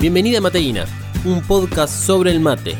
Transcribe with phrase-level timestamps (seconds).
[0.00, 0.84] Bienvenida a Mateína,
[1.24, 2.76] un podcast sobre el mate.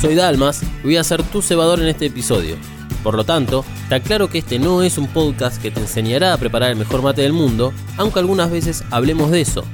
[0.00, 2.54] Soy Dalmas voy a ser tu cebador en este episodio.
[3.02, 6.36] Por lo tanto, te aclaro que este no es un podcast que te enseñará a
[6.36, 9.64] preparar el mejor mate del mundo, aunque algunas veces hablemos de eso,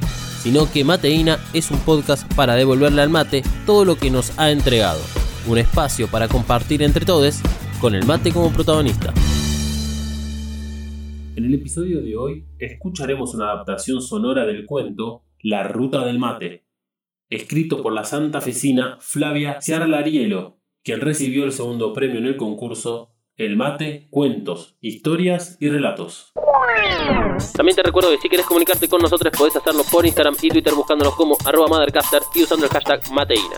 [0.43, 4.51] sino que Mateína es un podcast para devolverle al mate todo lo que nos ha
[4.51, 5.01] entregado,
[5.47, 7.41] un espacio para compartir entre todos
[7.83, 9.13] con el mate como protagonista.
[11.61, 16.65] Episodio de hoy escucharemos una adaptación sonora del cuento La Ruta del Mate,
[17.29, 23.59] escrito por la santafesina Flavia Ciarlarielo, quien recibió el segundo premio en el concurso El
[23.59, 26.33] Mate, Cuentos, Historias y Relatos.
[27.55, 30.73] También te recuerdo que si quieres comunicarte con nosotros podés hacerlo por Instagram y Twitter
[30.75, 33.57] buscándonos como arroba mothercaster y usando el hashtag mateína.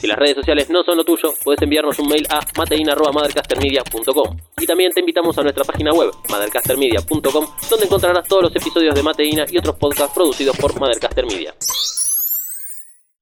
[0.00, 4.66] Si las redes sociales no son lo tuyo, puedes enviarnos un mail a mateina.mothercastermedia.com Y
[4.66, 9.44] también te invitamos a nuestra página web, mothercastermedia.com, donde encontrarás todos los episodios de Mateina
[9.50, 11.54] y otros podcasts producidos por Mothercaster Media.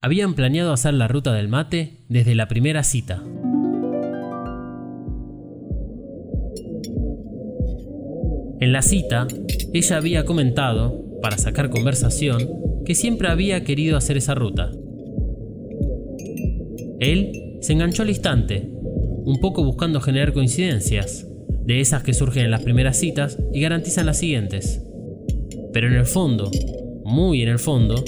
[0.00, 3.24] Habían planeado hacer la ruta del mate desde la primera cita.
[8.60, 9.26] En la cita,
[9.74, 12.38] ella había comentado, para sacar conversación,
[12.86, 14.70] que siempre había querido hacer esa ruta.
[17.00, 21.26] Él se enganchó al instante, un poco buscando generar coincidencias,
[21.64, 24.82] de esas que surgen en las primeras citas y garantizan las siguientes.
[25.72, 26.50] Pero en el fondo,
[27.04, 28.02] muy en el fondo,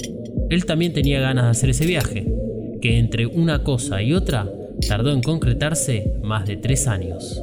[0.49, 2.33] él también tenía ganas de hacer ese viaje,
[2.81, 4.51] que entre una cosa y otra
[4.87, 7.41] tardó en concretarse más de tres años.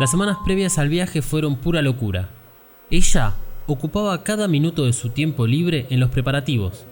[0.00, 2.30] Las semanas previas al viaje fueron pura locura.
[2.90, 3.34] Ella
[3.66, 6.86] ocupaba cada minuto de su tiempo libre en los preparativos,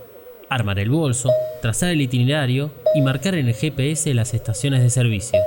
[0.51, 1.31] armar el bolso,
[1.63, 5.39] trazar el itinerario y marcar en el GPS las estaciones de servicio.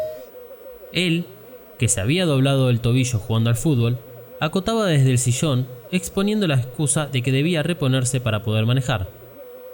[0.93, 1.25] Él,
[1.77, 3.99] que se había doblado el tobillo jugando al fútbol,
[4.39, 9.09] acotaba desde el sillón exponiendo la excusa de que debía reponerse para poder manejar.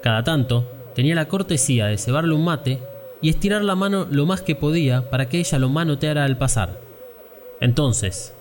[0.02, 2.80] Cada tanto, tenía la cortesía de cebarle un mate
[3.22, 6.80] y estirar la mano lo más que podía para que ella lo manoteara al pasar.
[7.62, 8.34] Entonces,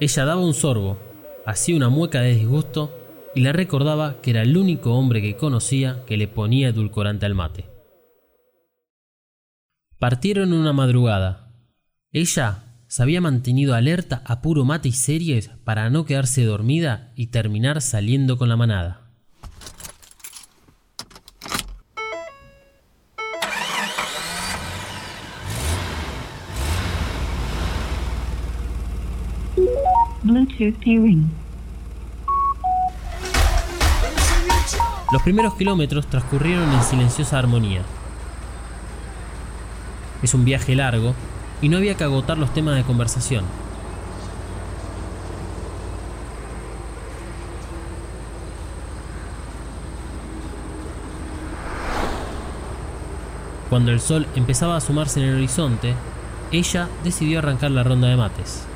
[0.00, 0.98] ella daba un sorbo,
[1.46, 2.90] hacía una mueca de disgusto
[3.36, 7.34] y le recordaba que era el único hombre que conocía que le ponía edulcorante al
[7.34, 7.66] mate.
[9.98, 11.52] Partieron una madrugada.
[12.12, 17.26] Ella se había mantenido alerta a puro mate y series para no quedarse dormida y
[17.26, 19.02] terminar saliendo con la manada.
[30.24, 31.45] Bluetooth pairing.
[35.16, 37.80] Los primeros kilómetros transcurrieron en silenciosa armonía.
[40.22, 41.14] Es un viaje largo
[41.62, 43.42] y no había que agotar los temas de conversación.
[53.70, 55.94] Cuando el sol empezaba a asomarse en el horizonte,
[56.52, 58.66] ella decidió arrancar la ronda de mates.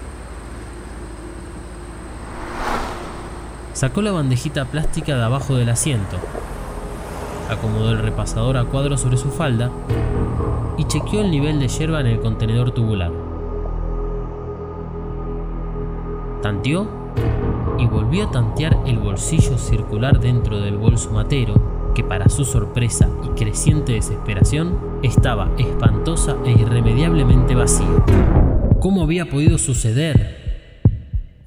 [3.80, 6.18] Sacó la bandejita plástica de abajo del asiento,
[7.48, 9.70] acomodó el repasador a cuadro sobre su falda
[10.76, 13.10] y chequeó el nivel de hierba en el contenedor tubular.
[16.42, 16.90] Tanteó
[17.78, 21.54] y volvió a tantear el bolsillo circular dentro del bolso matero,
[21.94, 28.04] que para su sorpresa y creciente desesperación estaba espantosa e irremediablemente vacío.
[28.78, 30.39] ¿Cómo había podido suceder?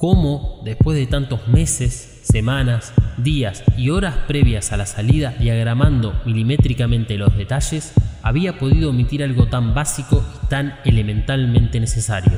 [0.03, 7.17] ¿Cómo, después de tantos meses, semanas, días y horas previas a la salida diagramando milimétricamente
[7.17, 12.37] los detalles, había podido omitir algo tan básico y tan elementalmente necesario?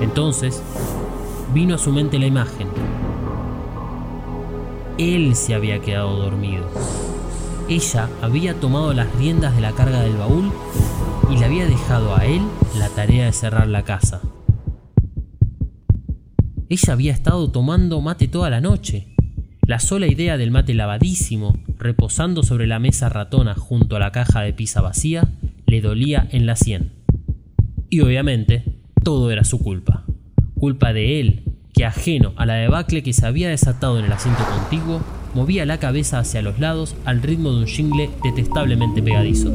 [0.00, 0.62] Entonces,
[1.52, 2.68] vino a su mente la imagen.
[4.96, 6.70] Él se había quedado dormido.
[7.68, 10.52] Ella había tomado las riendas de la carga del baúl
[11.30, 12.42] y le había dejado a él
[12.78, 14.20] la tarea de cerrar la casa.
[16.68, 19.08] Ella había estado tomando mate toda la noche.
[19.66, 24.40] La sola idea del mate lavadísimo, reposando sobre la mesa ratona junto a la caja
[24.40, 25.28] de pizza vacía,
[25.66, 26.92] le dolía en la sien.
[27.90, 28.64] Y obviamente,
[29.04, 30.04] todo era su culpa.
[30.58, 31.42] Culpa de él,
[31.74, 35.02] que ajeno a la debacle que se había desatado en el asiento contiguo,
[35.34, 39.52] movía la cabeza hacia los lados al ritmo de un jingle detestablemente pegadizo.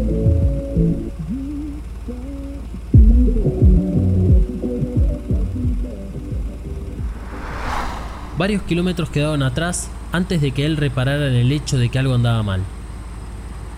[8.38, 12.14] Varios kilómetros quedaban atrás antes de que él reparara en el hecho de que algo
[12.14, 12.62] andaba mal.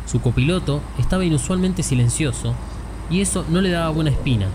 [0.06, 2.54] Su copiloto estaba inusualmente silencioso
[3.10, 4.48] y eso no le daba buena espina.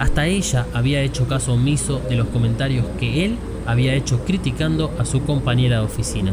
[0.00, 3.36] Hasta ella había hecho caso omiso de los comentarios que él
[3.66, 6.32] había hecho criticando a su compañera de oficina.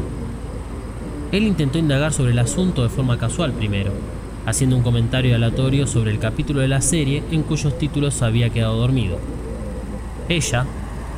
[1.31, 3.91] Él intentó indagar sobre el asunto de forma casual primero,
[4.45, 8.77] haciendo un comentario aleatorio sobre el capítulo de la serie en cuyos títulos había quedado
[8.77, 9.19] dormido.
[10.29, 10.65] Ella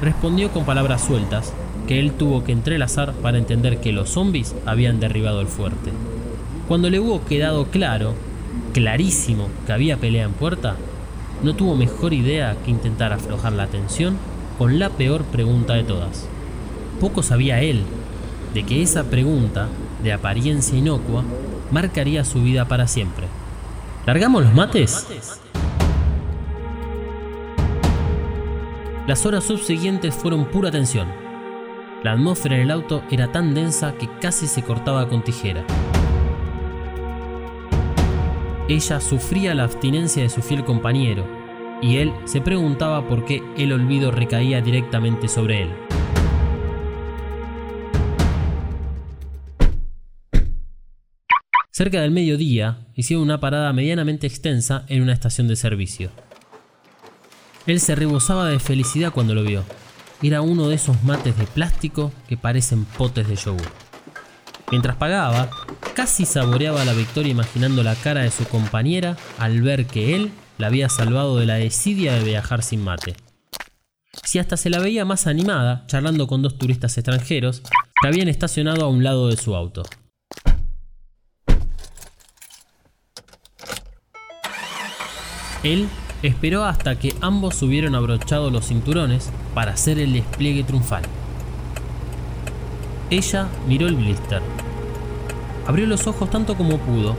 [0.02, 1.54] respondió con palabras sueltas
[1.88, 5.92] que él tuvo que entrelazar para entender que los zombies habían derribado el fuerte.
[6.68, 8.14] Cuando le hubo quedado claro,
[8.74, 10.76] clarísimo, que había pelea en puerta,
[11.44, 14.18] no tuvo mejor idea que intentar aflojar la tensión
[14.58, 16.28] con la peor pregunta de todas.
[17.00, 17.84] Poco sabía él
[18.54, 19.68] de que esa pregunta,
[20.04, 21.24] de apariencia inocua,
[21.72, 23.28] marcaría su vida para siempre.
[24.06, 25.08] ¿Largamos los mates?
[29.10, 31.08] Las horas subsiguientes fueron pura tensión.
[32.04, 35.66] La atmósfera en el auto era tan densa que casi se cortaba con tijera.
[38.68, 41.26] Ella sufría la abstinencia de su fiel compañero,
[41.82, 45.70] y él se preguntaba por qué el olvido recaía directamente sobre él.
[51.72, 56.12] Cerca del mediodía, hicieron una parada medianamente extensa en una estación de servicio.
[57.66, 59.64] Él se rebosaba de felicidad cuando lo vio.
[60.22, 63.72] Era uno de esos mates de plástico que parecen potes de yogur.
[64.72, 65.50] Mientras pagaba,
[65.96, 70.68] casi saboreaba la victoria imaginando la cara de su compañera al ver que él la
[70.68, 73.16] había salvado de la desidia de viajar sin mate.
[74.24, 77.62] Si hasta se la veía más animada, charlando con dos turistas extranjeros
[78.02, 79.84] que habían estacionado a un lado de su auto.
[85.64, 85.90] Él
[86.24, 91.04] esperó hasta que ambos hubieron abrochado los cinturones para hacer el despliegue triunfal.
[93.10, 94.42] Ella miró el blister.
[95.66, 97.16] Abrió los ojos tanto como pudo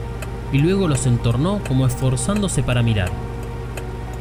[0.52, 3.11] y luego los entornó como esforzándose para mirar.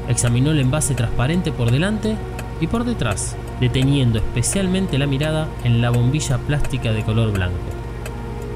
[0.08, 2.16] Examinó el envase transparente por delante
[2.62, 7.58] y por detrás, deteniendo especialmente la mirada en la bombilla plástica de color blanco.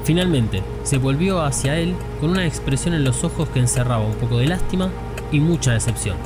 [0.04, 4.38] Finalmente, se volvió hacia él con una expresión en los ojos que encerraba un poco
[4.38, 4.90] de lástima
[5.32, 6.16] y mucha decepción,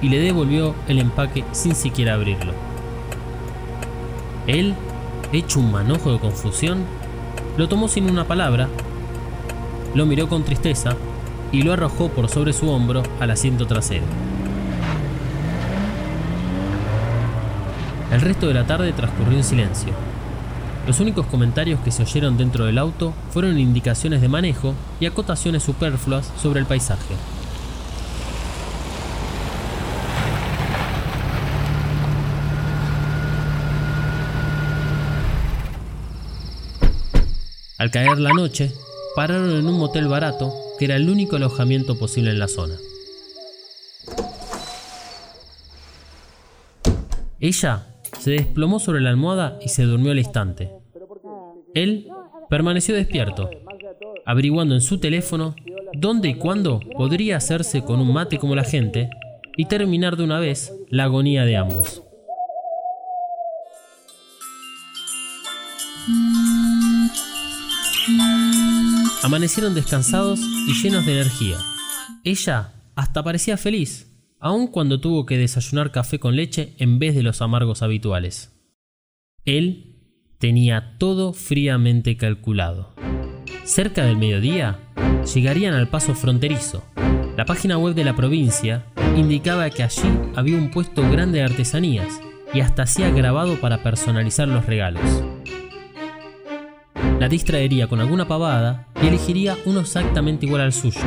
[0.00, 2.52] y le devolvió el empaque sin siquiera abrirlo.
[4.46, 4.74] Él,
[5.32, 6.84] hecho un manojo de confusión,
[7.56, 8.68] lo tomó sin una palabra,
[9.94, 10.96] lo miró con tristeza
[11.52, 14.04] y lo arrojó por sobre su hombro al asiento trasero.
[18.10, 19.92] El resto de la tarde transcurrió en silencio.
[20.86, 25.62] Los únicos comentarios que se oyeron dentro del auto fueron indicaciones de manejo y acotaciones
[25.62, 27.14] superfluas sobre el paisaje.
[37.82, 38.70] Al caer la noche,
[39.16, 42.76] pararon en un motel barato que era el único alojamiento posible en la zona.
[47.40, 47.88] Ella
[48.20, 50.70] se desplomó sobre la almohada y se durmió al instante.
[51.74, 52.06] Él
[52.48, 53.50] permaneció despierto,
[54.26, 55.56] averiguando en su teléfono
[55.92, 59.10] dónde y cuándo podría hacerse con un mate como la gente
[59.56, 62.01] y terminar de una vez la agonía de ambos.
[69.22, 71.56] Amanecieron descansados y llenos de energía.
[72.24, 77.22] Ella hasta parecía feliz, aun cuando tuvo que desayunar café con leche en vez de
[77.22, 78.52] los amargos habituales.
[79.44, 79.96] Él
[80.38, 82.94] tenía todo fríamente calculado.
[83.64, 84.80] Cerca del mediodía,
[85.32, 86.84] llegarían al paso fronterizo.
[87.36, 88.86] La página web de la provincia
[89.16, 92.20] indicaba que allí había un puesto grande de artesanías
[92.52, 95.02] y hasta hacía grabado para personalizar los regalos.
[97.22, 100.98] La distraería con alguna pavada y elegiría uno exactamente igual al suyo.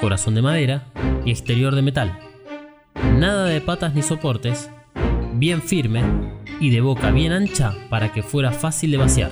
[0.00, 0.86] Corazón de madera
[1.24, 2.18] y exterior de metal.
[3.18, 4.68] Nada de patas ni soportes,
[5.34, 6.02] bien firme
[6.58, 9.30] y de boca bien ancha para que fuera fácil de vaciar.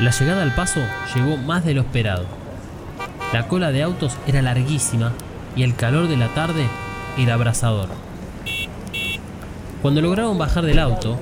[0.00, 0.80] La llegada al paso
[1.14, 2.24] llegó más de lo esperado.
[3.34, 5.12] La cola de autos era larguísima
[5.54, 6.64] y el calor de la tarde
[7.18, 7.90] era abrasador.
[9.82, 11.20] Cuando lograron bajar del auto,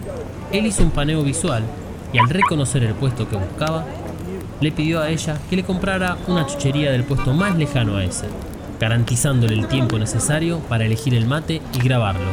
[0.52, 1.64] él hizo un paneo visual
[2.12, 3.84] y al reconocer el puesto que buscaba,
[4.60, 8.26] le pidió a ella que le comprara una chuchería del puesto más lejano a ese,
[8.78, 12.30] garantizándole el tiempo necesario para elegir el mate y grabarlo.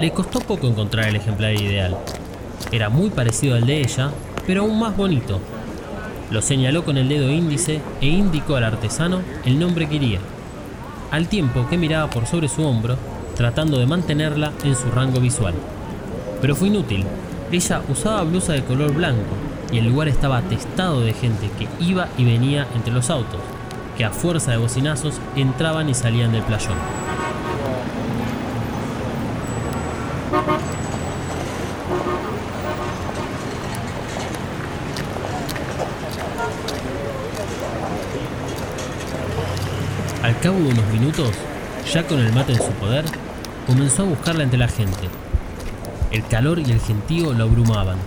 [0.00, 1.96] Le costó poco encontrar el ejemplar ideal.
[2.70, 4.10] Era muy parecido al de ella,
[4.46, 5.40] pero aún más bonito.
[6.30, 10.20] Lo señaló con el dedo índice e indicó al artesano el nombre que quería
[11.10, 12.96] al tiempo que miraba por sobre su hombro,
[13.36, 15.54] tratando de mantenerla en su rango visual.
[16.40, 17.04] Pero fue inútil.
[17.50, 19.34] Ella usaba blusa de color blanco
[19.72, 23.40] y el lugar estaba atestado de gente que iba y venía entre los autos,
[23.96, 26.76] que a fuerza de bocinazos entraban y salían del playón.
[40.22, 41.30] Al cabo de unos minutos,
[41.92, 43.04] ya con el mate en su poder,
[43.66, 45.08] comenzó a buscarla entre la gente.
[46.10, 47.98] El calor y el gentío lo abrumaban.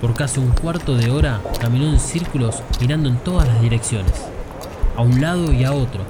[0.00, 4.12] Por casi un cuarto de hora caminó en círculos mirando en todas las direcciones,
[4.96, 6.04] a un lado y a otro.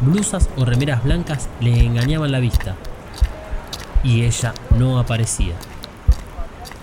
[0.00, 2.74] Blusas o remeras blancas le engañaban la vista.
[4.02, 5.54] Y ella no aparecía.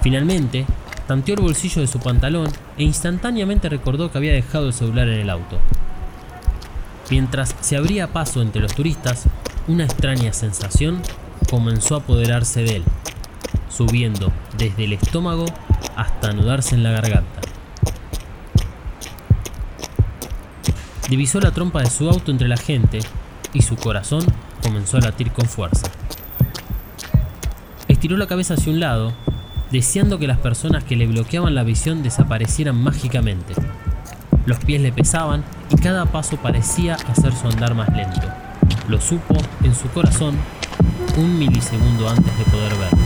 [0.01, 0.65] Finalmente,
[1.07, 5.19] tanteó el bolsillo de su pantalón e instantáneamente recordó que había dejado el celular en
[5.19, 5.59] el auto.
[7.09, 9.25] Mientras se abría paso entre los turistas,
[9.67, 11.01] una extraña sensación
[11.49, 12.83] comenzó a apoderarse de él,
[13.69, 15.45] subiendo desde el estómago
[15.95, 17.41] hasta anudarse en la garganta.
[21.09, 22.99] Divisó la trompa de su auto entre la gente
[23.53, 24.25] y su corazón
[24.61, 25.89] comenzó a latir con fuerza.
[27.87, 29.13] Estiró la cabeza hacia un lado,
[29.71, 33.53] deseando que las personas que le bloqueaban la visión desaparecieran mágicamente.
[34.47, 38.25] Los pies le pesaban y cada paso parecía hacer su andar más lento.
[38.87, 40.37] Lo supo en su corazón
[41.17, 42.97] un milisegundo antes de poder verlo.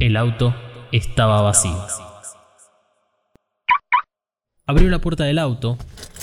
[0.00, 0.54] El auto
[0.90, 1.76] estaba vacío.
[4.64, 5.76] Abrió la puerta del auto,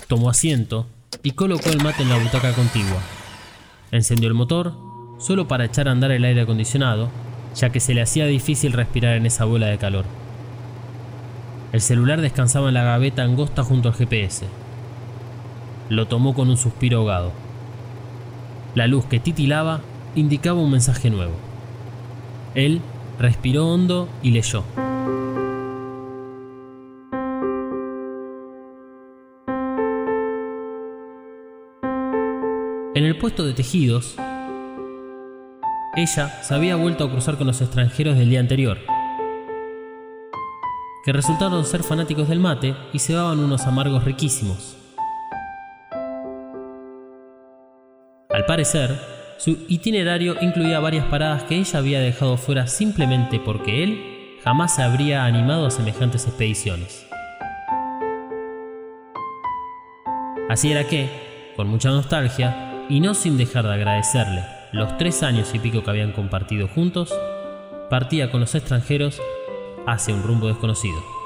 [0.07, 0.87] tomó asiento
[1.21, 2.97] y colocó el mate en la butaca contigua.
[3.91, 4.73] Encendió el motor,
[5.19, 7.11] solo para echar a andar el aire acondicionado,
[7.59, 10.05] ya que se le hacía difícil respirar en esa bola de calor.
[11.73, 14.45] El celular descansaba en la gaveta angosta junto al GPS.
[15.89, 17.31] Lo tomó con un suspiro ahogado.
[18.75, 19.81] La luz que titilaba
[20.15, 21.33] indicaba un mensaje nuevo.
[22.55, 22.81] Él
[23.19, 24.63] respiró hondo y leyó.
[32.95, 34.15] En el puesto de tejidos,
[35.95, 38.77] ella se había vuelto a cruzar con los extranjeros del día anterior,
[41.03, 44.77] que resultaron ser fanáticos del mate y se daban unos amargos riquísimos.
[48.29, 48.99] Al parecer,
[49.37, 54.83] su itinerario incluía varias paradas que ella había dejado fuera simplemente porque él jamás se
[54.83, 57.07] habría animado a semejantes expediciones.
[60.49, 65.53] Así era que, con mucha nostalgia, y no sin dejar de agradecerle los tres años
[65.53, 67.13] y pico que habían compartido juntos,
[67.89, 69.19] partía con los extranjeros
[69.87, 71.18] hacia un rumbo desconocido.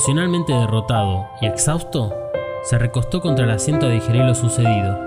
[0.00, 2.10] Emocionalmente derrotado y exhausto,
[2.62, 4.98] se recostó contra el asiento a digerir lo sucedido.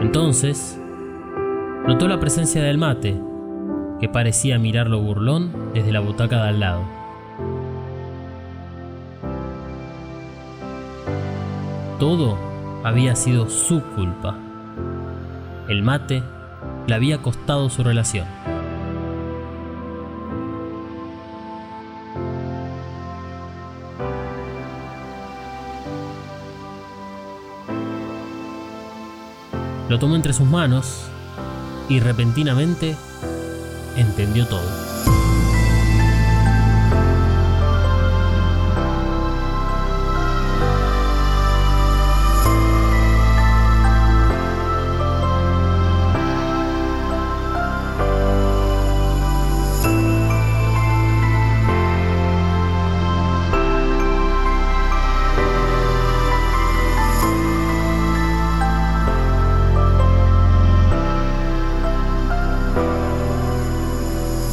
[0.00, 0.76] Entonces,
[1.86, 3.31] notó la presencia del mate,
[4.02, 6.82] que parecía mirarlo burlón desde la butaca de al lado.
[12.00, 12.36] Todo
[12.82, 14.36] había sido su culpa.
[15.68, 16.24] El mate
[16.88, 18.26] le había costado su relación.
[29.88, 31.04] Lo tomó entre sus manos
[31.88, 32.96] y repentinamente
[33.96, 34.91] entendió todo.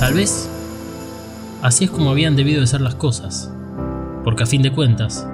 [0.10, 0.50] Tal vez
[1.62, 3.54] así es como habían debido de ser las cosas,
[4.24, 5.28] porque a fin de cuentas,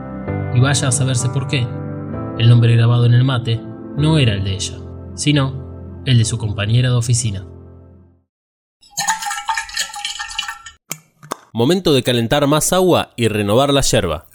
[0.53, 1.65] y vaya a saberse por qué,
[2.37, 3.61] el nombre grabado en el mate
[3.95, 4.75] no era el de ella,
[5.15, 7.47] sino el de su compañera de oficina.
[11.53, 14.25] Momento de calentar más agua y renovar la yerba.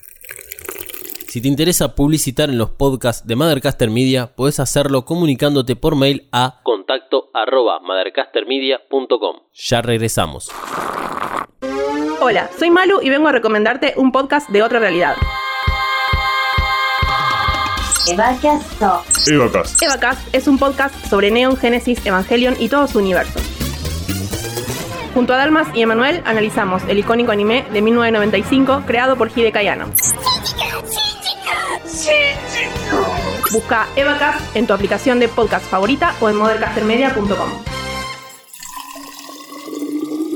[1.30, 6.26] Si te interesa publicitar en los podcasts de Mothercaster Media, puedes hacerlo comunicándote por mail
[6.32, 7.78] a contacto arroba.
[9.54, 10.50] Ya regresamos.
[12.20, 15.14] Hola, soy Malu y vengo a recomendarte un podcast de otra realidad.
[18.08, 18.82] Evacast
[19.28, 19.80] Evacast.
[19.80, 23.38] Evacast es un podcast sobre Neon, Genesis, Evangelion y todo su universo.
[25.14, 29.86] Junto a Dalmas y Emanuel analizamos el icónico anime de 1995 creado por Hide Kayano.
[33.52, 37.50] Busca Evacast en tu aplicación de podcast favorita o en mothercastermedia.com.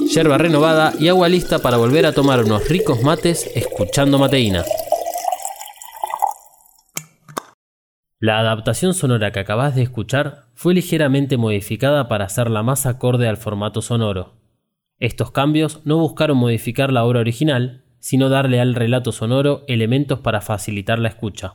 [0.08, 4.64] Yerba renovada y agua lista para volver a tomar unos ricos mates escuchando mateína.
[8.18, 13.36] La adaptación sonora que acabas de escuchar fue ligeramente modificada para hacerla más acorde al
[13.36, 14.34] formato sonoro.
[14.98, 20.40] Estos cambios no buscaron modificar la obra original, sino darle al relato sonoro elementos para
[20.40, 21.54] facilitar la escucha.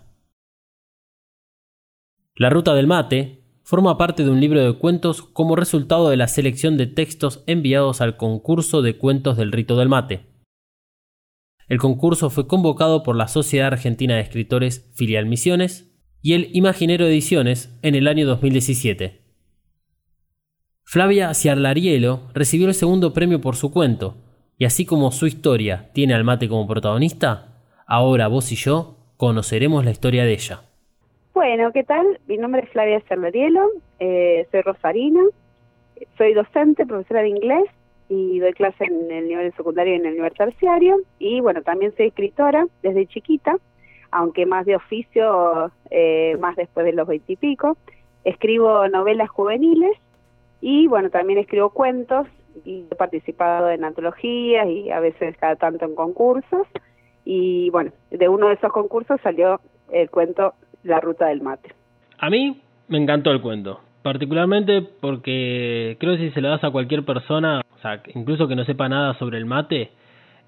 [2.39, 6.29] La Ruta del Mate forma parte de un libro de cuentos como resultado de la
[6.29, 10.25] selección de textos enviados al concurso de cuentos del rito del mate.
[11.67, 15.91] El concurso fue convocado por la Sociedad Argentina de Escritores Filial Misiones
[16.21, 19.21] y el Imaginero Ediciones en el año 2017.
[20.85, 24.15] Flavia Ciarlarielo recibió el segundo premio por su cuento,
[24.57, 29.83] y así como su historia tiene al mate como protagonista, ahora vos y yo conoceremos
[29.83, 30.68] la historia de ella.
[31.39, 32.19] Bueno, ¿qué tal?
[32.27, 33.65] Mi nombre es Flavia Cerverielo,
[34.01, 35.23] eh, soy rosarina,
[36.17, 37.63] soy docente, profesora de inglés
[38.09, 40.97] y doy clase en el nivel secundario y en el nivel terciario.
[41.17, 43.55] Y bueno, también soy escritora desde chiquita,
[44.11, 47.77] aunque más de oficio, eh, más después de los veintipico.
[48.25, 49.97] Escribo novelas juveniles
[50.59, 52.27] y bueno, también escribo cuentos
[52.65, 56.67] y he participado en antologías y a veces cada tanto en concursos.
[57.23, 61.73] Y bueno, de uno de esos concursos salió el cuento La Ruta del Mate.
[62.19, 66.71] A mí me encantó el cuento, particularmente porque creo que si se lo das a
[66.71, 69.91] cualquier persona, o sea, incluso que no sepa nada sobre el mate,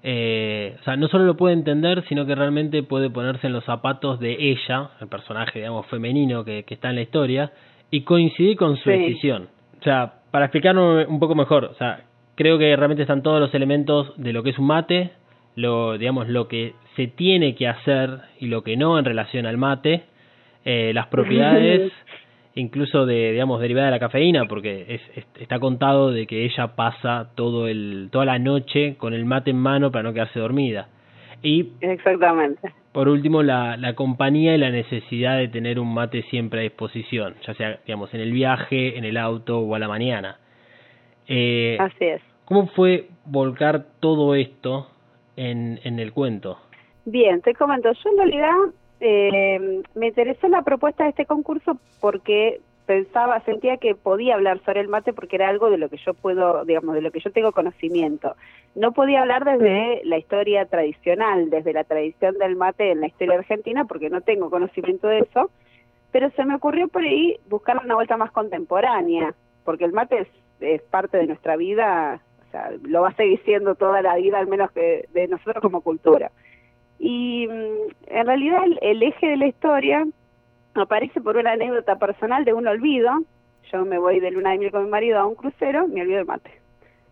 [0.02, 3.64] eh, o sea, no solo lo puede entender, sino que realmente puede ponerse en los
[3.64, 7.52] zapatos de ella, el personaje, digamos, femenino que, que está en la historia,
[7.90, 8.90] y coincidir con su Sí.
[8.98, 9.48] decisión.
[9.80, 12.00] O sea, para explicarlo un poco mejor, o sea,
[12.34, 15.10] creo que realmente están todos los elementos de lo que es un mate,
[15.54, 19.56] lo, digamos, lo que se tiene que hacer y lo que no en relación al
[19.58, 20.04] mate,
[20.64, 21.92] eh, las propiedades
[22.54, 26.68] incluso de digamos derivada de la cafeína porque es, es- está contado de que ella
[26.76, 30.88] pasa todo el toda la noche con el mate en mano para no quedarse dormida
[31.42, 32.72] y Exactamente.
[32.92, 37.36] por último la, la compañía y la necesidad de tener un mate siempre a disposición
[37.46, 40.36] ya sea digamos en el viaje en el auto o a la mañana
[41.28, 42.20] eh, Así es.
[42.44, 44.88] cómo fue volcar todo esto
[45.36, 46.58] en, en el cuento
[47.04, 48.54] Bien, te comento, yo en realidad
[49.04, 54.80] eh, me interesó la propuesta de este concurso porque pensaba, sentía que podía hablar sobre
[54.80, 57.32] el mate porque era algo de lo que yo puedo, digamos, de lo que yo
[57.32, 58.36] tengo conocimiento.
[58.76, 63.38] No podía hablar desde la historia tradicional, desde la tradición del mate en la historia
[63.38, 65.50] argentina porque no tengo conocimiento de eso,
[66.12, 69.34] pero se me ocurrió por ahí buscar una vuelta más contemporánea,
[69.64, 70.28] porque el mate
[70.60, 74.38] es, parte de nuestra vida, o sea, lo va a seguir siendo toda la vida,
[74.38, 76.30] al menos que de nosotros como cultura.
[77.04, 80.06] Y mm, en realidad el, el eje de la historia
[80.74, 83.10] aparece por una anécdota personal de un olvido.
[83.72, 86.20] Yo me voy de luna de miel con mi marido a un crucero, me olvido
[86.20, 86.52] el mate.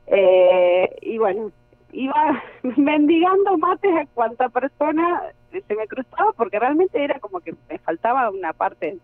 [0.07, 1.51] Eh, y bueno,
[1.91, 2.41] iba
[2.77, 8.31] mendigando mates a cuanta persona se me cruzaba porque realmente era como que me faltaba
[8.31, 8.99] una parte.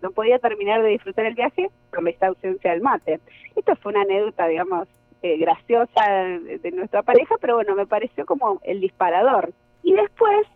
[0.00, 3.18] No podía terminar de disfrutar el viaje con esta ausencia del mate.
[3.56, 4.86] Esto fue una anécdota, digamos,
[5.22, 9.52] eh, graciosa de nuestra pareja, pero bueno, me pareció como el disparador.
[9.86, 10.48] Y después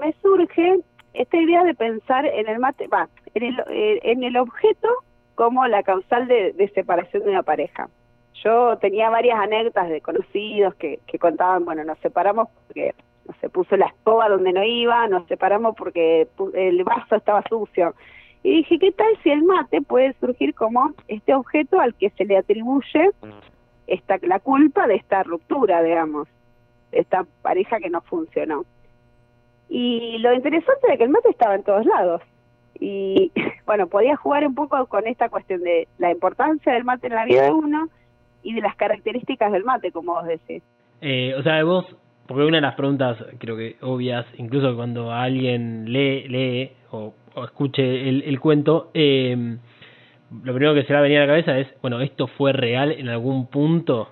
[0.00, 0.78] me surge
[1.12, 4.88] esta idea de pensar en el mate, va, en el, eh, en el objeto
[5.34, 7.88] como la causal de, separación de una pareja.
[8.44, 12.94] Yo tenía varias anécdotas de conocidos que, que contaban, bueno, nos separamos porque
[13.26, 17.92] no se puso la escoba donde no iba, nos separamos porque el vaso estaba sucio.
[18.44, 22.24] Y dije, ¿qué tal si el mate puede surgir como este objeto al que se
[22.24, 23.10] le atribuye
[23.88, 26.28] esta, la culpa de esta ruptura, digamos,
[26.92, 28.64] de esta pareja que no funcionó?
[29.68, 32.22] Y lo interesante de que el mate estaba en todos lados.
[32.78, 33.32] Y
[33.66, 37.24] bueno, podía jugar un poco con esta cuestión de la importancia del mate en la
[37.24, 37.88] vida de uno
[38.42, 40.62] y de las características del mate, como vos decís.
[41.00, 41.84] Eh, o sea, vos,
[42.26, 47.44] porque una de las preguntas creo que obvias, incluso cuando alguien lee, lee o, o
[47.44, 49.56] escuche el, el cuento, eh,
[50.30, 52.52] lo primero que se le va a venir a la cabeza es, bueno, ¿esto fue
[52.52, 54.10] real en algún punto?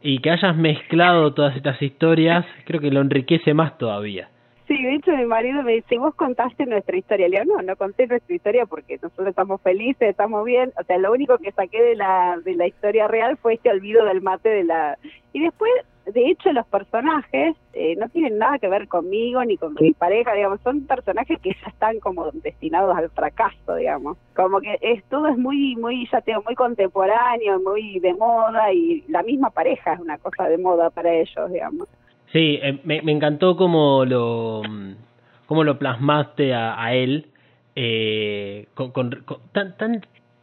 [0.00, 4.28] y que hayas mezclado todas estas historias, creo que lo enriquece más todavía.
[4.68, 7.26] Sí, de hecho mi marido me dice, vos contaste nuestra historia.
[7.26, 10.72] Le digo, no, no conté nuestra historia porque nosotros estamos felices, estamos bien.
[10.78, 14.04] O sea, lo único que saqué de la, de la historia real fue este olvido
[14.04, 14.98] del mate de la...
[15.32, 15.72] Y después,
[16.04, 20.34] de hecho, los personajes eh, no tienen nada que ver conmigo ni con mi pareja,
[20.34, 20.60] digamos.
[20.60, 24.18] Son personajes que ya están como destinados al fracaso, digamos.
[24.36, 29.02] Como que es todo es muy, muy, ya tengo, muy contemporáneo, muy de moda y
[29.08, 31.88] la misma pareja es una cosa de moda para ellos, digamos.
[32.32, 34.62] Sí, eh, me, me encantó cómo lo,
[35.46, 37.26] cómo lo plasmaste a, a él.
[37.74, 39.10] Eh, con, con,
[39.52, 40.02] tan, tan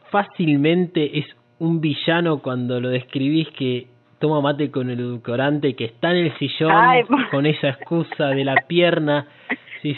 [0.09, 1.25] fácilmente es
[1.59, 3.87] un villano cuando lo describís que
[4.19, 6.71] toma mate con el edulcorante, que está en el sillón
[7.31, 9.27] con esa excusa de la pierna.
[9.81, 9.95] Sí.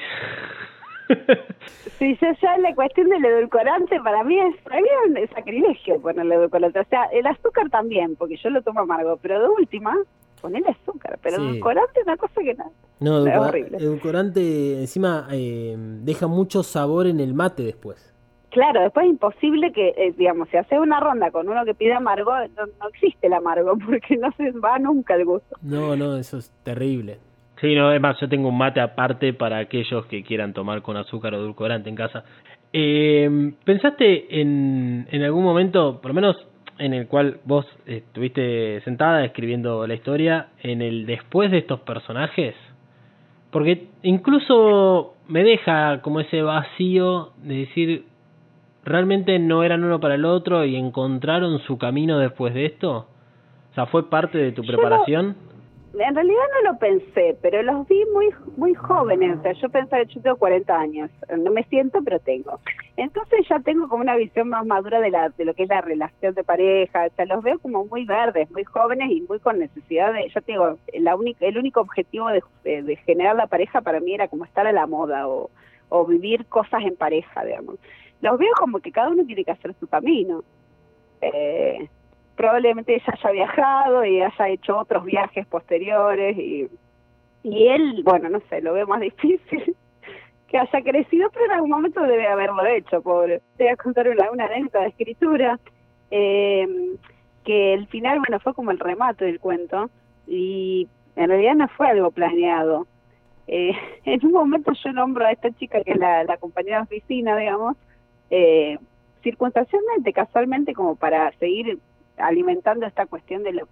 [1.97, 6.02] sí, yo ya la cuestión del edulcorante para mí es, para mí es un sacrilegio
[6.02, 6.80] ponerle edulcorante.
[6.80, 9.95] O sea, el azúcar también, porque yo lo tomo amargo, pero de última,
[10.41, 12.71] ponerle azúcar, pero edulcorante es una cosa que no.
[13.00, 18.13] No, edulcorante encima eh, deja mucho sabor en el mate después.
[18.50, 21.93] Claro, después es imposible que, eh, digamos, si hace una ronda con uno que pide
[21.93, 25.58] amargo, no, existe el amargo porque no se va nunca el gusto.
[25.62, 27.19] No, no, eso es terrible.
[27.60, 30.95] Sí, no, es más, yo tengo un mate aparte para aquellos que quieran tomar con
[30.95, 32.23] azúcar o edulcorante en casa.
[32.71, 36.47] Eh, ¿Pensaste en, en algún momento, por lo menos
[36.79, 42.55] en el cual vos estuviste sentada escribiendo la historia en el después de estos personajes?
[43.51, 48.05] Porque incluso me deja como ese vacío de decir,
[48.83, 53.07] ¿realmente no eran uno para el otro y encontraron su camino después de esto?
[53.71, 55.35] O sea, ¿fue parte de tu preparación?
[55.99, 59.38] En realidad no lo pensé, pero los vi muy muy jóvenes.
[59.39, 62.60] O sea, yo pensaba, yo tengo 40 años, no me siento, pero tengo.
[62.97, 65.81] Entonces ya tengo como una visión más madura de, la, de lo que es la
[65.81, 67.05] relación de pareja.
[67.05, 70.29] O sea, los veo como muy verdes, muy jóvenes y muy con necesidad de.
[70.29, 74.27] Yo tengo, la única, el único objetivo de, de, generar la pareja para mí era
[74.27, 75.49] como estar a la moda o,
[75.89, 77.75] o vivir cosas en pareja, digamos.
[78.21, 80.43] Los veo como que cada uno tiene que hacer su camino.
[81.21, 81.88] Eh,
[82.38, 86.69] probablemente ella haya viajado y haya hecho otros viajes posteriores y,
[87.43, 89.76] y él, bueno, no sé, lo veo más difícil
[90.47, 93.41] que haya crecido, pero en algún momento debe haberlo hecho, pobre.
[93.58, 95.60] Te voy a contar una, una anécdota de escritura,
[96.10, 96.95] eh,
[97.43, 99.89] que el final, bueno, fue como el remate del cuento
[100.26, 102.88] y en realidad no fue algo planeado.
[103.47, 103.73] Eh,
[104.06, 107.36] en un momento yo nombro a esta chica que es la, la compañera de oficina,
[107.36, 107.76] digamos,
[108.30, 108.78] eh,
[109.23, 111.80] circunstancialmente, casualmente, como para seguir
[112.17, 113.67] alimentando esta cuestión de lo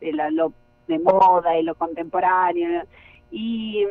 [0.00, 0.52] de, la, lo,
[0.88, 2.82] de moda y lo contemporáneo
[3.30, 3.84] y,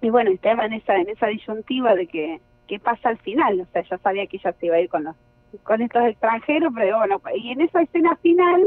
[0.00, 3.66] y bueno estaba en esa en esa disyuntiva de que qué pasa al final o
[3.72, 5.16] sea yo sabía que ella se iba a ir con los
[5.62, 8.66] con estos extranjeros pero bueno y en esa escena final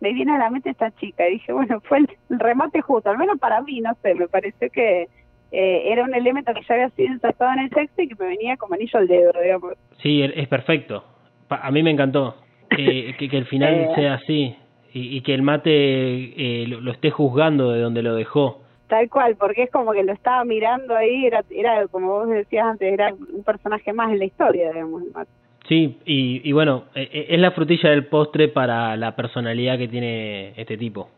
[0.00, 3.18] me viene a la mente esta chica y dije bueno fue el, remate justo al
[3.18, 5.08] menos para mí no sé me pareció que
[5.52, 8.26] eh, era un elemento que ya había sido insertado en el texto y que me
[8.26, 9.74] venía como anillo al dedo digamos.
[10.02, 11.04] Sí es perfecto.
[11.48, 12.34] A mí me encantó
[12.68, 13.88] que, que, el final eh.
[13.94, 14.56] sea así
[14.92, 18.62] y, y, que el mate eh, lo, esté juzgando de donde lo dejó.
[18.88, 22.66] Tal cual, porque es como que lo estaba mirando ahí, era, era como vos decías
[22.66, 25.30] antes, era un personaje más en la historia, digamos, el mate.
[25.68, 29.88] Sí, y, y bueno, e, e, es la frutilla del postre para la personalidad que
[29.88, 31.08] tiene este tipo.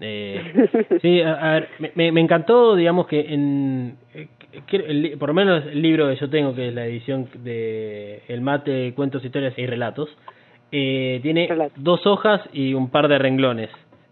[0.00, 0.68] Eh,
[1.02, 3.96] sí, a, ver, me, me encantó, digamos, que en,
[4.72, 8.40] el, por lo menos el libro que yo tengo, que es la edición de El
[8.40, 10.10] Mate, Cuentos, Historias y Relatos,
[10.72, 13.70] eh, tiene dos hojas y un par de renglones.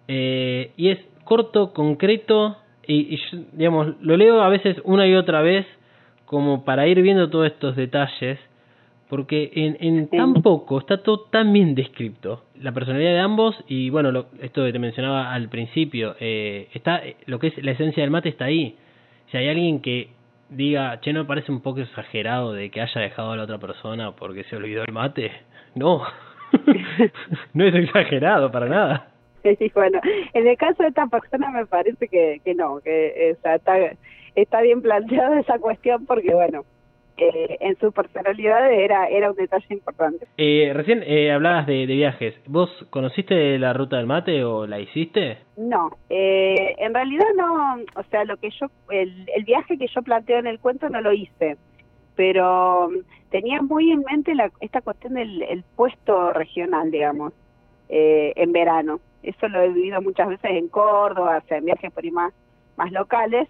[0.08, 3.18] Eh, y es corto, concreto, y,
[3.52, 5.66] digamos, lo leo a veces una y otra vez
[6.26, 8.38] como para ir viendo todos estos detalles,
[9.08, 12.44] porque en, en tan poco está todo tan bien descrito.
[12.60, 17.02] La personalidad de ambos, y bueno, lo, esto que te mencionaba al principio, eh, está
[17.26, 18.76] lo que es la esencia del mate está ahí.
[19.30, 20.10] Si hay alguien que
[20.50, 24.12] diga, che, no parece un poco exagerado de que haya dejado a la otra persona
[24.12, 25.32] porque se olvidó el mate,
[25.74, 26.02] no.
[27.54, 29.06] no es exagerado para nada.
[29.74, 30.00] Bueno,
[30.34, 33.58] en el caso de esta persona me parece que, que no, que está,
[34.34, 36.64] está bien planteada esa cuestión porque, bueno,
[37.16, 40.26] eh, en su personalidad era, era un detalle importante.
[40.36, 42.34] Eh, recién eh, hablabas de, de, viajes.
[42.46, 45.38] ¿Vos conociste la ruta del mate o la hiciste?
[45.56, 50.02] No, eh, en realidad no, o sea, lo que yo, el, el viaje que yo
[50.02, 51.56] planteo en el cuento no lo hice
[52.16, 52.90] pero
[53.30, 57.32] tenía muy en mente la, esta cuestión del el puesto regional, digamos,
[57.88, 59.00] eh, en verano.
[59.22, 62.32] Eso lo he vivido muchas veces en Córdoba, o sea, en viajes por ahí más,
[62.90, 63.48] locales,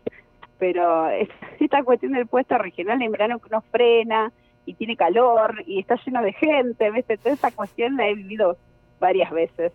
[0.58, 1.08] pero
[1.60, 4.32] esta cuestión del puesto regional en verano que uno frena
[4.66, 7.06] y tiene calor y está lleno de gente, ¿ves?
[7.06, 8.56] Toda esa cuestión la he vivido
[8.98, 9.72] varias veces.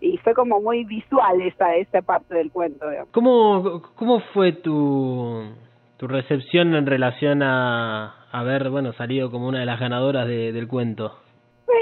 [0.00, 2.86] y fue como muy visual esa, esa parte del cuento.
[3.10, 5.44] ¿Cómo, ¿Cómo fue tu,
[6.00, 10.66] tu recepción en relación a haber bueno salido como una de las ganadoras de, del
[10.66, 11.12] cuento?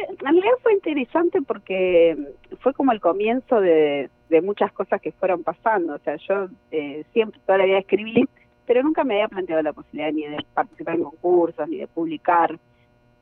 [0.09, 2.17] en realidad fue interesante porque
[2.61, 4.11] fue como el comienzo de,
[4.43, 5.95] muchas cosas que fueron pasando.
[5.95, 8.29] O sea, yo eh, siempre toda la vida escribí,
[8.67, 12.59] pero nunca me había planteado la posibilidad ni de participar en concursos, ni de publicar.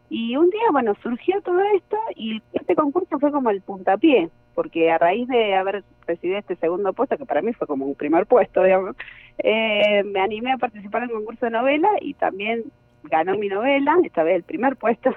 [0.09, 4.91] Y un día, bueno, surgió todo esto y este concurso fue como el puntapié, porque
[4.91, 8.27] a raíz de haber recibido este segundo puesto, que para mí fue como un primer
[8.27, 8.97] puesto, digamos,
[9.39, 12.65] eh, me animé a participar en un concurso de novela y también
[13.05, 15.15] ganó mi novela, esta vez el primer puesto,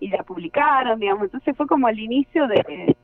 [0.00, 2.96] y la publicaron, digamos, entonces fue como el inicio de,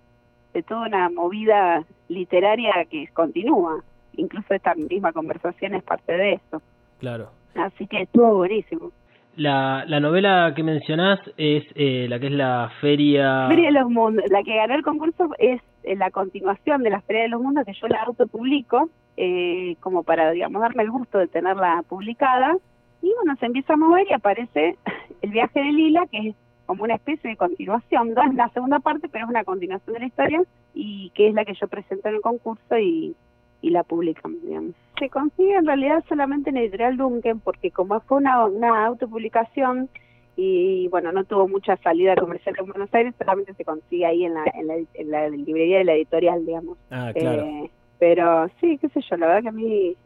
[0.52, 3.82] de toda una movida literaria que continúa,
[4.16, 6.60] incluso esta misma conversación es parte de eso.
[6.98, 7.30] Claro.
[7.54, 8.90] Así que estuvo buenísimo.
[9.36, 13.46] La, la novela que mencionás es eh, la que es la Feria...
[13.48, 17.00] Feria de los Mundos, la que ganó el concurso es eh, la continuación de la
[17.00, 21.18] Feria de los Mundos que yo la autopublico, eh, como para, digamos, darme el gusto
[21.18, 22.56] de tenerla publicada.
[23.02, 24.76] Y bueno, se empieza a mover y aparece
[25.22, 28.80] El viaje de Lila, que es como una especie de continuación, no es la segunda
[28.80, 30.42] parte, pero es una continuación de la historia
[30.74, 33.14] y que es la que yo presento en el concurso y,
[33.62, 34.74] y la publican, digamos.
[34.98, 39.88] Se consigue en realidad solamente en Editorial Duncan porque como fue una, una autopublicación
[40.36, 44.34] y bueno, no tuvo mucha salida comercial en Buenos Aires, solamente se consigue ahí en
[44.34, 46.78] la, en la, en la librería de la editorial, digamos.
[46.90, 47.42] Ah, claro.
[47.42, 49.96] Eh, pero sí, qué sé yo, la verdad que a mí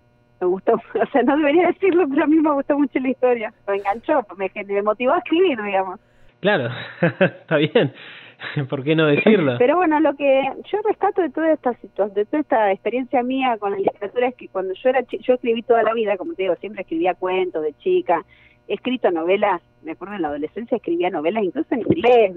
[0.41, 3.53] me gustó, o sea, no debería decirlo, pero a mí me gustó mucho la historia,
[3.67, 5.99] me enganchó, me, me motivó a escribir, digamos.
[6.41, 6.71] Claro,
[7.21, 7.93] está bien.
[8.69, 9.57] ¿Por qué no decirlo?
[9.59, 13.57] Pero bueno, lo que yo rescato de toda esta situación, de toda esta experiencia mía
[13.59, 16.45] con la literatura es que cuando yo era yo escribí toda la vida, como te
[16.45, 18.25] digo, siempre escribía cuentos de chica,
[18.71, 22.37] he escrito novelas, me acuerdo en la adolescencia escribía novelas incluso en inglés.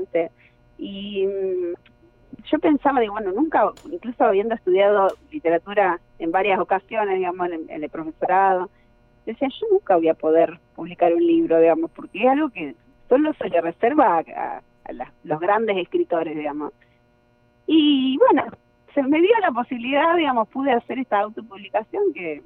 [0.80, 1.74] Y mm,
[2.52, 7.90] yo pensaba, digo, bueno, nunca, incluso habiendo estudiado literatura en varias ocasiones, digamos, en, el
[7.90, 8.72] profesorado,
[9.28, 12.74] decía, yo nunca voy a poder publicar un libro, digamos, porque es algo que
[13.10, 14.62] solo se le reserva a,
[15.24, 16.74] los grandes escritores, digamos.
[17.68, 18.46] Y bueno,
[18.96, 22.42] se me dio la posibilidad, digamos, pude hacer esta autopublicación que,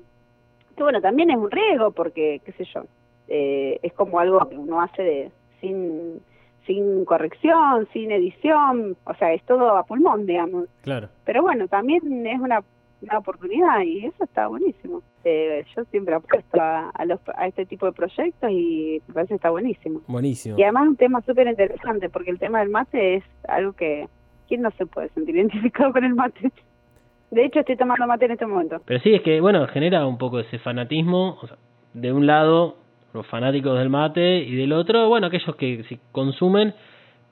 [0.76, 2.84] que bueno, también es un riesgo porque, qué sé yo,
[3.28, 6.22] eh, es como algo que uno hace de sin
[6.68, 10.68] sin corrección, sin edición, o sea, es todo a pulmón, digamos.
[10.82, 11.08] Claro.
[11.26, 12.62] Pero bueno, también es una,
[13.02, 15.02] una oportunidad y eso está buenísimo.
[15.24, 19.30] Eh, yo siempre apuesto a, a, los, a este tipo de proyectos y me parece
[19.30, 20.02] que está buenísimo.
[20.08, 20.58] Buenísimo.
[20.60, 24.08] Y además un tema súper interesante porque el tema del mate es algo que,
[24.48, 26.52] ¿quién no se puede sentir identificado con el mate?
[27.32, 28.82] De hecho, estoy tomando mate en este momento.
[28.86, 31.38] Pero sí, es que, bueno, genera un poco ese fanatismo.
[31.42, 31.58] O sea,
[31.94, 32.78] de un lado,
[33.18, 36.74] los fanáticos del mate y del otro, bueno, aquellos que sí consumen,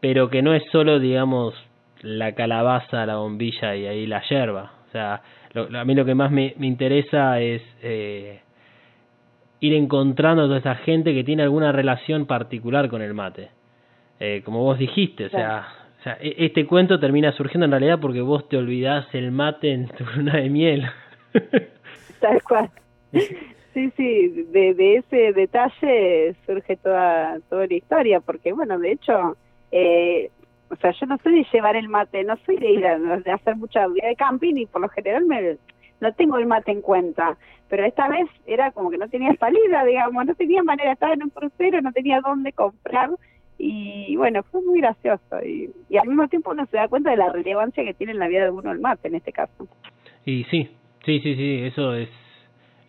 [0.01, 1.53] pero que no es solo, digamos,
[2.01, 4.73] la calabaza, la bombilla y ahí la yerba.
[4.87, 5.21] O sea,
[5.53, 8.41] lo, a mí lo que más me, me interesa es eh,
[9.59, 13.49] ir encontrando a toda esa gente que tiene alguna relación particular con el mate.
[14.19, 15.67] Eh, como vos dijiste, o sea,
[15.99, 19.87] o sea, este cuento termina surgiendo en realidad porque vos te olvidás el mate en
[19.89, 20.87] tu luna de miel.
[22.19, 22.69] Tal cual.
[23.75, 29.35] Sí, sí, de, de ese detalle surge toda, toda la historia, porque bueno, de hecho,
[29.69, 30.31] eh,
[30.69, 33.31] o sea, yo no soy de llevar el mate, no soy de ir a de
[33.31, 35.57] hacer mucha vida de camping y por lo general me,
[35.99, 39.83] no tengo el mate en cuenta, pero esta vez era como que no tenía salida,
[39.83, 43.09] digamos, no tenía manera, estaba en un crucero, no tenía dónde comprar
[43.57, 47.17] y bueno, fue muy gracioso y, y al mismo tiempo uno se da cuenta de
[47.17, 49.67] la relevancia que tiene en la vida de uno el mate en este caso.
[50.23, 50.69] Y sí,
[51.03, 52.07] sí, sí, sí, eso es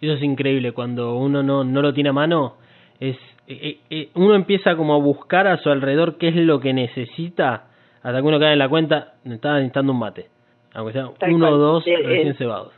[0.00, 2.54] eso es increíble cuando uno no no lo tiene a mano
[3.00, 6.72] es eh, eh, uno empieza como a buscar a su alrededor qué es lo que
[6.72, 7.68] necesita
[8.02, 10.26] hasta que uno cae en la cuenta estaba necesitando un mate
[10.74, 12.72] aunque sea Tal uno o dos Eh, recién eh, cebados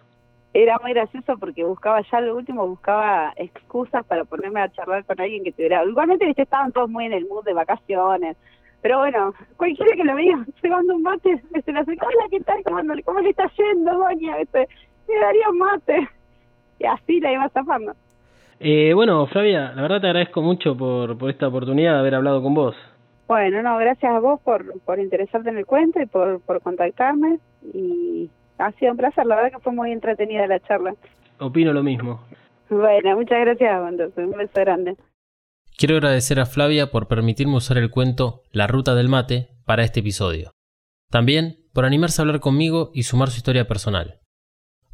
[0.55, 5.21] Era muy gracioso porque buscaba ya lo último, buscaba excusas para ponerme a charlar con
[5.21, 5.85] alguien que tuviera.
[5.85, 8.37] Igualmente, viste, estaban todos muy en el mood de vacaciones.
[8.81, 12.63] Pero bueno, cualquiera que lo veía cebando un mate, se le hola, ¿qué tal?
[12.65, 14.39] ¿Cómo, ¿Cómo le está yendo, doña?
[14.39, 14.69] Este,
[15.09, 16.09] me daría un mate.
[16.81, 17.93] Y así la iba zafando.
[18.61, 22.43] eh, bueno Flavia la verdad te agradezco mucho por por esta oportunidad de haber hablado
[22.43, 22.75] con vos
[23.27, 27.39] Bueno, no, gracias a vos por, por interesarte en el cuento y por, por contactarme.
[27.75, 30.95] Y ha sido un placer, la verdad que fue muy entretenida la charla.
[31.39, 32.21] opino lo mismo
[32.71, 34.97] Bueno, muchas gracias, entonces, un beso grande.
[35.77, 40.01] Quiero agradecer a Flavia por permitirme usar el cuento La Ruta del Mate para este
[40.01, 40.53] episodio.
[41.11, 44.21] También por animarse a hablar conmigo y sumar su historia personal.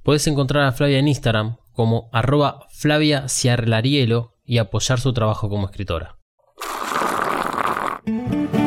[0.05, 3.25] Puedes encontrar a Flavia en Instagram como arroba Flavia
[4.45, 6.19] y apoyar su trabajo como escritora.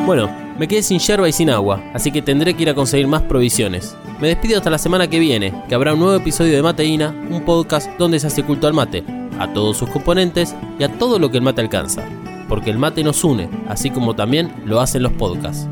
[0.04, 3.06] Bueno, me quedé sin yerba y sin agua, así que tendré que ir a conseguir
[3.06, 3.96] más provisiones.
[4.20, 7.44] Me despido hasta la semana que viene, que habrá un nuevo episodio de Mateína, un
[7.44, 9.04] podcast donde se hace culto al mate,
[9.38, 12.04] a todos sus componentes y a todo lo que el mate alcanza.
[12.48, 15.68] Porque el mate nos une, así como también lo hacen los podcasts.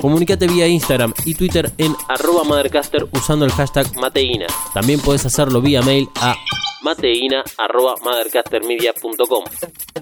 [0.00, 4.46] Comunicate vía Instagram y Twitter en arroba Mothercaster usando el hashtag Mateína.
[4.74, 6.36] También puedes hacerlo vía mail a
[6.82, 9.44] mateína.mothercastermedia.com.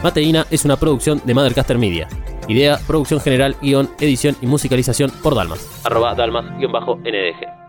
[0.04, 2.08] Mateína es una producción de Mothercaster Media.
[2.48, 5.64] Idea, producción general, guion, edición y musicalización por Dalmas.
[5.84, 7.61] Arroba Dalmas-NDG.